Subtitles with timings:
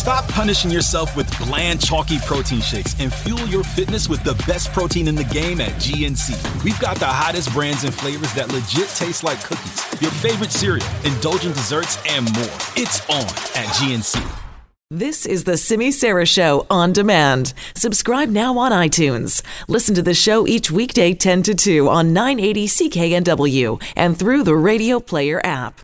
[0.00, 4.72] Stop punishing yourself with bland, chalky protein shakes and fuel your fitness with the best
[4.72, 6.64] protein in the game at GNC.
[6.64, 10.86] We've got the hottest brands and flavors that legit taste like cookies, your favorite cereal,
[11.04, 12.48] indulgent desserts, and more.
[12.76, 13.26] It's on
[13.60, 14.26] at GNC.
[14.90, 17.52] This is the Simi Sara Show on demand.
[17.74, 19.42] Subscribe now on iTunes.
[19.68, 24.56] Listen to the show each weekday 10 to 2 on 980 CKNW and through the
[24.56, 25.82] Radio Player app.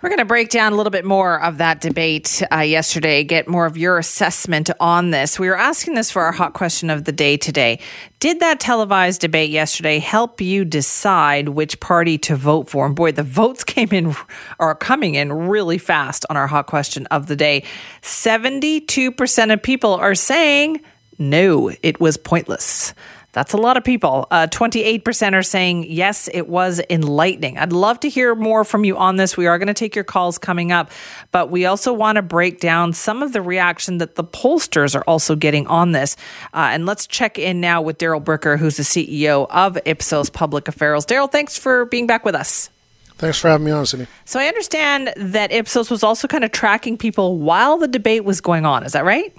[0.00, 3.48] We're going to break down a little bit more of that debate uh, yesterday, get
[3.48, 5.40] more of your assessment on this.
[5.40, 7.80] We were asking this for our hot question of the day today.
[8.20, 12.86] Did that televised debate yesterday help you decide which party to vote for?
[12.86, 14.14] And boy, the votes came in
[14.60, 17.64] are coming in really fast on our hot question of the day.
[18.02, 20.80] 72% of people are saying
[21.18, 22.94] no, it was pointless.
[23.32, 24.26] That's a lot of people.
[24.30, 27.58] Uh, 28% are saying, yes, it was enlightening.
[27.58, 29.36] I'd love to hear more from you on this.
[29.36, 30.90] We are going to take your calls coming up,
[31.30, 35.04] but we also want to break down some of the reaction that the pollsters are
[35.06, 36.16] also getting on this.
[36.54, 40.66] Uh, and let's check in now with Darrell Bricker, who's the CEO of Ipsos Public
[40.66, 41.04] Affairs.
[41.04, 42.70] Darrell, thanks for being back with us.
[43.18, 44.06] Thanks for having me on, Sydney.
[44.24, 48.40] So I understand that Ipsos was also kind of tracking people while the debate was
[48.40, 48.84] going on.
[48.84, 49.36] Is that right?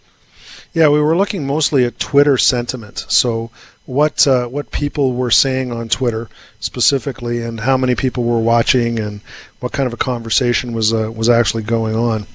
[0.74, 3.06] Yeah, we were looking mostly at Twitter sentiment.
[3.08, 3.50] So
[3.90, 9.00] what uh, what people were saying on Twitter specifically, and how many people were watching,
[9.00, 9.20] and
[9.62, 12.28] what kind of a conversation was uh, was actually going on.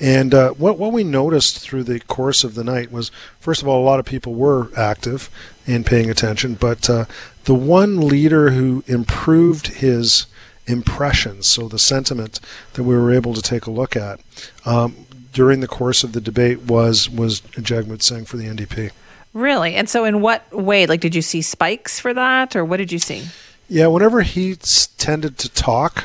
[0.00, 3.68] And uh, what what we noticed through the course of the night was, first of
[3.68, 5.28] all, a lot of people were active
[5.66, 7.04] in paying attention, but uh,
[7.44, 10.24] the one leader who improved his
[10.66, 12.40] impressions, so the sentiment
[12.72, 14.20] that we were able to take a look at
[14.64, 18.90] um, during the course of the debate was was Jagmeet Singh for the NDP.
[19.34, 19.74] Really?
[19.74, 20.86] And so, in what way?
[20.86, 23.26] Like, did you see spikes for that, or what did you see?
[23.68, 24.54] Yeah, whenever he
[24.96, 26.04] tended to talk,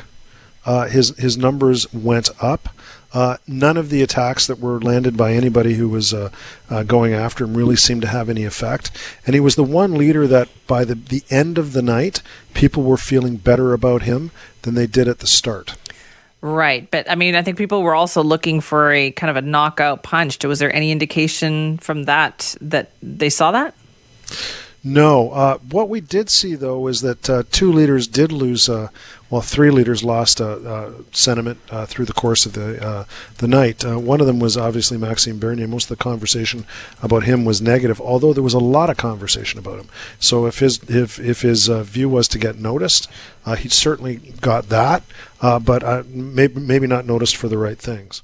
[0.66, 2.68] uh, his his numbers went up.
[3.12, 6.30] Uh, none of the attacks that were landed by anybody who was uh,
[6.68, 8.90] uh, going after him really seemed to have any effect.
[9.26, 12.22] And he was the one leader that, by the, the end of the night,
[12.54, 14.30] people were feeling better about him
[14.62, 15.74] than they did at the start.
[16.42, 16.90] Right.
[16.90, 20.02] But I mean, I think people were also looking for a kind of a knockout
[20.02, 20.42] punch.
[20.44, 23.74] Was there any indication from that that they saw that?
[24.82, 25.30] No.
[25.30, 28.68] Uh, what we did see, though, is that uh, two leaders did lose.
[28.68, 28.88] Uh,
[29.28, 33.06] well, three leaders lost uh, uh, sentiment uh, through the course of the
[33.38, 33.84] the night.
[33.84, 35.68] one of them was obviously Maxime Bernier.
[35.68, 36.66] Most of the conversation
[37.02, 39.88] about him was negative, although there was a lot of conversation about him.
[40.18, 43.08] So if his if if his view was to get noticed,
[43.58, 45.04] he certainly got that,
[45.40, 48.22] but maybe maybe not noticed for the right things.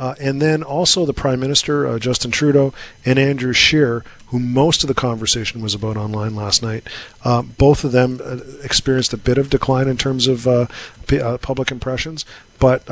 [0.00, 2.72] Uh, and then also the Prime Minister, uh, Justin Trudeau,
[3.04, 6.88] and Andrew Scheer, who most of the conversation was about online last night.
[7.22, 10.66] Uh, both of them uh, experienced a bit of decline in terms of uh,
[11.06, 12.24] p- public impressions,
[12.58, 12.86] but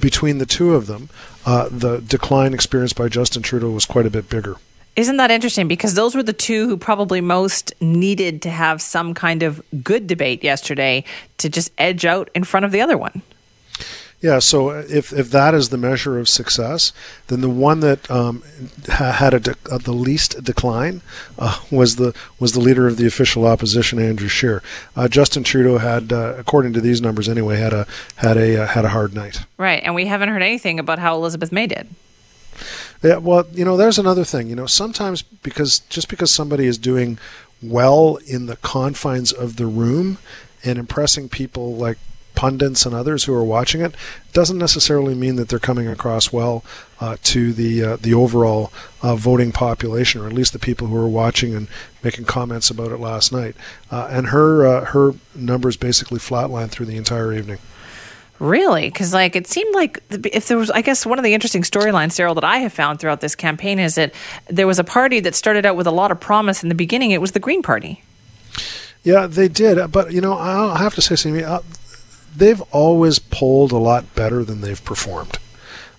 [0.00, 1.08] between the two of them,
[1.44, 4.56] the decline experienced by Justin Trudeau was quite a bit bigger.
[4.94, 5.66] Isn't that interesting?
[5.66, 10.06] Because those were the two who probably most needed to have some kind of good
[10.06, 11.02] debate yesterday
[11.38, 13.22] to just edge out in front of the other one.
[14.26, 16.92] Yeah, so if, if that is the measure of success,
[17.28, 18.42] then the one that um,
[18.88, 21.00] ha- had a de- uh, the least decline
[21.38, 24.64] uh, was the was the leader of the official opposition, Andrew Scheer.
[24.96, 28.66] Uh, Justin Trudeau had, uh, according to these numbers anyway, had a had a uh,
[28.66, 29.42] had a hard night.
[29.58, 31.86] Right, and we haven't heard anything about how Elizabeth May did.
[33.04, 34.48] Yeah, well, you know, there's another thing.
[34.48, 37.20] You know, sometimes because just because somebody is doing
[37.62, 40.18] well in the confines of the room
[40.64, 41.98] and impressing people like
[42.36, 43.94] pundits and others who are watching it
[44.32, 46.62] doesn't necessarily mean that they're coming across well
[47.00, 50.96] uh, to the uh, the overall uh, voting population, or at least the people who
[50.96, 51.68] are watching and
[52.04, 53.56] making comments about it last night.
[53.90, 57.58] Uh, and her uh, her numbers basically flatlined through the entire evening.
[58.38, 58.90] Really?
[58.90, 62.16] Because like it seemed like if there was, I guess one of the interesting storylines,
[62.16, 64.12] Darrell, that I have found throughout this campaign is that
[64.48, 67.12] there was a party that started out with a lot of promise in the beginning.
[67.12, 68.02] It was the Green Party.
[69.02, 69.90] Yeah, they did.
[69.90, 71.60] But you know, I have to say, Simi, uh,
[72.36, 75.38] they've always polled a lot better than they've performed.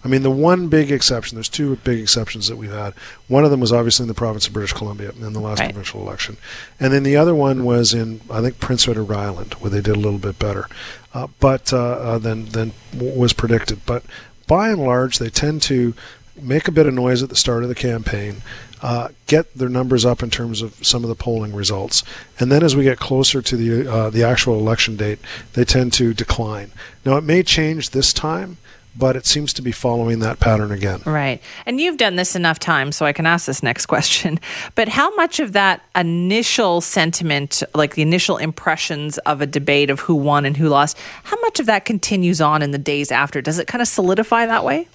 [0.03, 2.93] I mean, the one big exception, there's two big exceptions that we've had.
[3.27, 5.67] One of them was obviously in the province of British Columbia in the last right.
[5.67, 6.37] provincial election.
[6.79, 9.95] And then the other one was in, I think, Prince Edward Island, where they did
[9.95, 10.69] a little bit better
[11.17, 13.81] uh, but uh, uh than, than was predicted.
[13.85, 14.03] But
[14.45, 15.93] by and large, they tend to
[16.39, 18.43] make a bit of noise at the start of the campaign,
[18.81, 22.03] uh, get their numbers up in terms of some of the polling results,
[22.39, 25.19] and then as we get closer to the uh, the actual election date,
[25.53, 26.71] they tend to decline.
[27.05, 28.57] Now it may change this time.
[28.99, 31.01] But it seems to be following that pattern again.
[31.05, 31.39] Right.
[31.67, 34.39] And you've done this enough times, so I can ask this next question.
[34.73, 39.99] But how much of that initial sentiment, like the initial impressions of a debate of
[39.99, 43.39] who won and who lost, how much of that continues on in the days after?
[43.39, 44.87] Does it kind of solidify that way?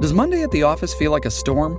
[0.00, 1.78] Does Monday at the office feel like a storm?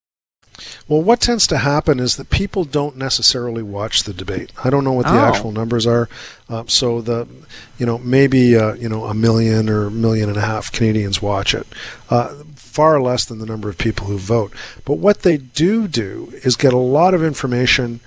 [0.87, 4.51] Well, what tends to happen is that people don't necessarily watch the debate.
[4.63, 5.25] I don't know what the Oh.
[5.25, 6.09] actual numbers are.
[6.49, 7.27] Uh, so the,
[7.77, 11.53] you know, maybe uh, you know a million or million and a half Canadians watch
[11.53, 11.67] it.
[12.09, 14.53] Uh, far less than the number of people who vote.
[14.85, 17.99] But what they do do is get a lot of information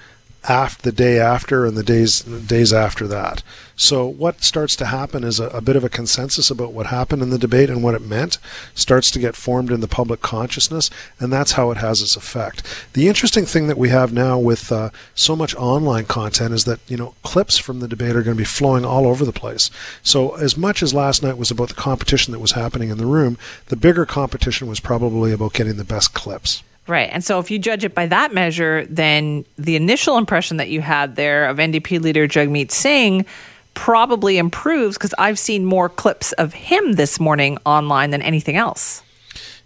[0.48, 3.42] after the day after and the days days after that.
[3.76, 7.22] So what starts to happen is a, a bit of a consensus about what happened
[7.22, 8.38] in the debate and what it meant
[8.74, 12.62] starts to get formed in the public consciousness, and that's how it has its effect.
[12.92, 16.80] The interesting thing that we have now with uh, so much online content is that
[16.88, 19.70] you know clips from the debate are going to be flowing all over the place.
[20.02, 23.06] So as much as last night was about the competition that was happening in the
[23.06, 26.62] room, the bigger competition was probably about getting the best clips.
[26.86, 27.08] Right.
[27.10, 30.82] And so if you judge it by that measure, then the initial impression that you
[30.82, 33.24] had there of NDP leader Jagmeet Singh
[33.72, 39.02] probably improves because I've seen more clips of him this morning online than anything else.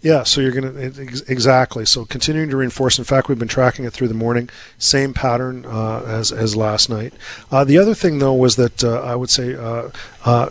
[0.01, 1.85] Yeah, so you're going to exactly.
[1.85, 2.99] So continuing to reinforce.
[2.99, 4.49] In fact, we've been tracking it through the morning.
[4.79, 7.13] Same pattern uh, as as last night.
[7.51, 9.91] Uh, the other thing, though, was that uh, I would say uh,
[10.25, 10.51] uh,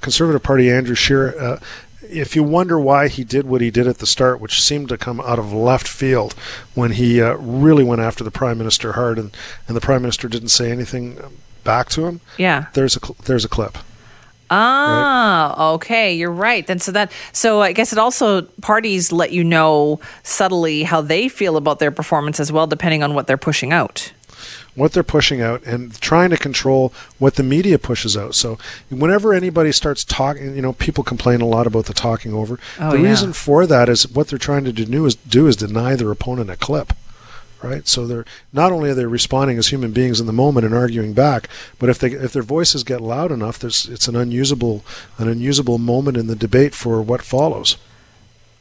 [0.00, 1.60] Conservative Party Andrew Scheer.
[2.10, 4.98] If you wonder why he did what he did at the start, which seemed to
[4.98, 6.34] come out of left field,
[6.74, 9.36] when he uh, really went after the prime minister hard, and,
[9.66, 11.18] and the prime minister didn't say anything
[11.64, 12.20] back to him.
[12.38, 12.66] Yeah.
[12.74, 13.78] There's a cl- there's a clip.
[14.48, 16.66] Ah, okay, you're right.
[16.66, 21.28] Then so that so I guess it also parties let you know subtly how they
[21.28, 24.12] feel about their performance as well, depending on what they're pushing out.
[24.76, 28.34] What they're pushing out and trying to control what the media pushes out.
[28.34, 28.58] So
[28.90, 32.60] whenever anybody starts talking, you know, people complain a lot about the talking over.
[32.78, 33.08] Oh, the yeah.
[33.08, 36.50] reason for that is what they're trying to do is do is deny their opponent
[36.50, 36.92] a clip.
[37.62, 40.74] Right, so they're not only are they responding as human beings in the moment and
[40.74, 44.84] arguing back, but if they if their voices get loud enough, there's it's an unusable
[45.16, 47.78] an unusable moment in the debate for what follows.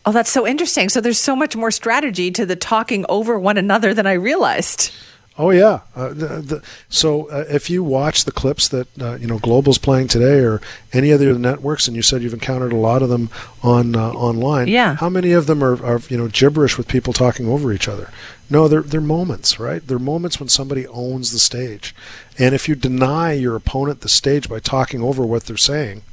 [0.06, 0.88] Oh, that's so interesting.
[0.88, 4.92] So there's so much more strategy to the talking over one another than I realized.
[5.38, 5.82] Oh yeah.
[5.96, 9.78] Uh, the, the, so uh, if you watch the clips that uh, you know Global's
[9.78, 10.62] playing today, or
[10.94, 13.30] any other networks, and you said you've encountered a lot of them
[13.62, 14.96] on uh, online, Yeah.
[14.96, 18.12] How many of them are, are you know gibberish with people talking over each other?
[18.50, 19.86] No, they're they're moments, right?
[19.86, 21.94] They're moments when somebody owns the stage,
[22.40, 26.04] and if you deny your opponent the stage by talking over what they're saying,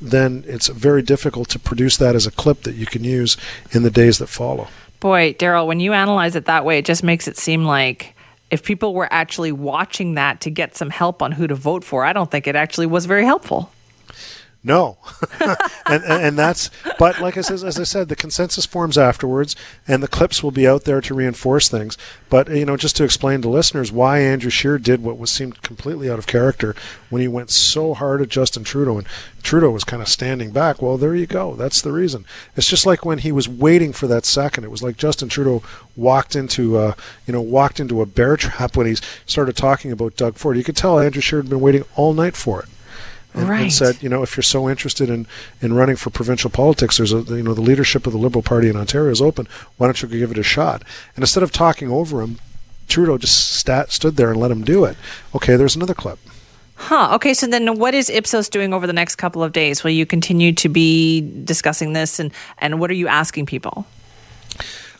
[0.00, 3.36] then it's very difficult to produce that as a clip that you can use
[3.70, 4.66] in the days that follow.
[4.98, 8.16] Boy, Darrell, when you analyze it that way, it just makes it seem like
[8.50, 12.04] if people were actually watching that to get some help on who to vote for,
[12.04, 13.70] I don't think it actually was very helpful.
[14.64, 14.98] No,
[15.86, 19.54] and, and that's but like I said, as I said, the consensus forms afterwards,
[19.86, 21.96] and the clips will be out there to reinforce things.
[22.28, 25.62] But you know, just to explain to listeners why Andrew Scheer did what was seemed
[25.62, 26.74] completely out of character
[27.08, 29.06] when he went so hard at Justin Trudeau, and
[29.44, 30.82] Trudeau was kind of standing back.
[30.82, 31.54] Well, there you go.
[31.54, 32.24] That's the reason.
[32.56, 34.64] It's just like when he was waiting for that second.
[34.64, 35.62] It was like Justin Trudeau
[35.94, 36.94] walked into uh,
[37.28, 40.56] you know walked into a bear trap when he started talking about Doug Ford.
[40.56, 42.68] You could tell Andrew Scheer had been waiting all night for it
[43.34, 45.26] and, and said, you know, if you're so interested in,
[45.60, 48.68] in running for provincial politics, there's a you know the leadership of the Liberal Party
[48.68, 49.46] in Ontario is open.
[49.76, 50.82] Why don't you give it a shot?
[51.14, 52.38] And instead of talking over him,
[52.88, 54.96] Trudeau just stat, stood there and let him do it.
[55.34, 56.18] Okay, there's another clip.
[56.74, 57.10] Huh.
[57.16, 57.34] Okay.
[57.34, 59.82] So then what is Ipsos doing over the next couple of days?
[59.82, 63.84] Will you continue to be discussing this and, and what are you asking people?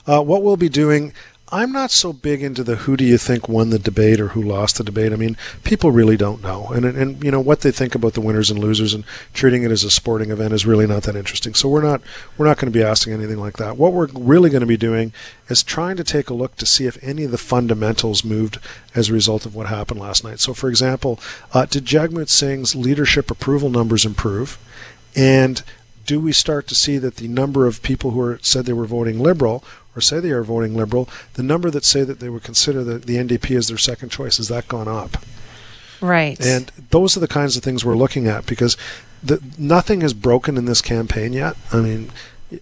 [0.07, 1.13] Uh, what we'll be doing.
[1.51, 4.43] I'm not so big into the who do you think won the debate or who
[4.43, 5.13] lost the debate.
[5.13, 8.21] I mean, people really don't know, and and you know what they think about the
[8.21, 11.55] winners and losers, and treating it as a sporting event is really not that interesting.
[11.55, 12.03] So we're not
[12.37, 13.79] we're not going to be asking anything like that.
[13.79, 15.13] What we're really going to be doing
[15.49, 18.59] is trying to take a look to see if any of the fundamentals moved
[18.95, 20.41] as a result of what happened last night.
[20.41, 21.19] So, for example,
[21.55, 24.59] uh, did Jagmeet Singh's leadership approval numbers improve,
[25.17, 25.63] and
[26.05, 28.87] do we start to see that the number of people who are, said they were
[28.87, 29.63] voting liberal
[29.99, 32.99] or say they are voting liberal, the number that say that they would consider the,
[32.99, 35.19] the NDP as their second choice, has that gone up?
[36.01, 36.41] Right.
[36.41, 38.77] And those are the kinds of things we're looking at because
[39.23, 41.57] the, nothing is broken in this campaign yet.
[41.73, 42.13] I mean,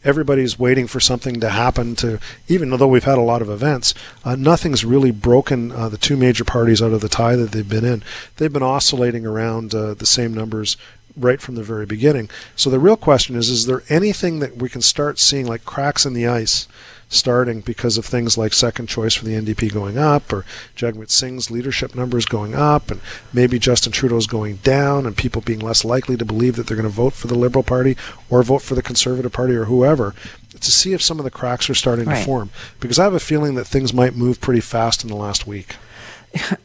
[0.03, 3.95] everybody's waiting for something to happen to even though we've had a lot of events
[4.25, 7.69] uh, nothing's really broken uh, the two major parties out of the tie that they've
[7.69, 8.03] been in
[8.37, 10.77] they've been oscillating around uh, the same numbers
[11.17, 14.69] right from the very beginning so the real question is is there anything that we
[14.69, 16.67] can start seeing like cracks in the ice
[17.09, 20.45] starting because of things like second choice for the NDP going up, or
[20.77, 23.01] Jagmeet Singh's leadership numbers going up, and
[23.33, 26.89] maybe Justin Trudeau's going down, and people being less likely to believe that they're going
[26.89, 27.97] to vote for the Liberal Party
[28.29, 30.15] or vote for the Conservative Party or whoever,
[30.61, 32.19] to see if some of the cracks are starting right.
[32.19, 32.51] to form.
[32.81, 35.77] Because I have a feeling that things might move pretty fast in the last week.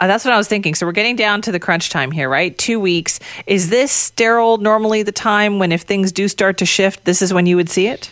[0.02, 0.76] Uh, that's what I was thinking.
[0.76, 2.58] So we're getting down to the crunch time here, right?
[2.58, 3.22] Two weeks.
[3.48, 7.34] Is this, Darrell, normally the time when if things do start to shift, this is
[7.34, 8.12] when you would see it?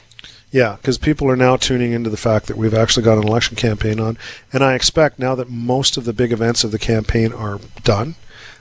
[0.52, 3.56] Yeah, because people are now tuning into the fact that we've actually got an election
[3.56, 4.18] campaign on,
[4.52, 8.16] and I expect now that most of the big events of the campaign are done,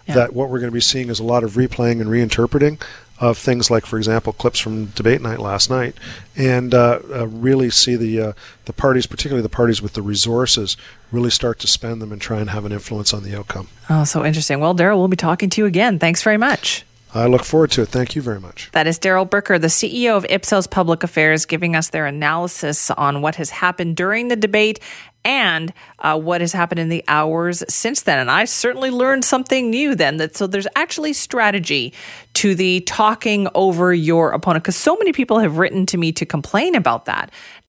[0.07, 0.15] yeah.
[0.15, 2.81] that what we're going to be seeing is a lot of replaying and reinterpreting
[3.21, 5.95] of things like, for example, clips from debate night last night,
[6.37, 8.33] and uh, uh, really see the uh,
[8.67, 10.77] the parties, particularly the parties with the resources,
[11.11, 13.69] really start to spend them and try and have an influence on the outcome.
[13.91, 14.61] Oh, so interesting.
[14.61, 15.99] Well, Darrell, we'll be talking to you again.
[15.99, 16.85] Thanks very much.
[17.19, 17.89] I look forward to it.
[17.89, 18.71] Thank you very much.
[18.73, 23.23] That is Darrell Bricker, the CEO of Ipsos Public Affairs, giving us their analysis on
[23.23, 24.79] what has happened during the debate
[25.25, 28.19] and uh, what has happened in the hours since then.
[28.19, 30.19] And I certainly learned something new then.
[30.19, 31.93] That so there's actually strategy
[32.35, 36.25] to the talking over your opponent because so many people have written to me to
[36.25, 37.33] complain about that.